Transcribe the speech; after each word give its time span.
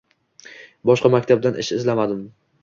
Boshqa 0.91 1.11
maktabdan 1.17 1.61
ish 1.65 1.71
izlamadi. 1.77 2.19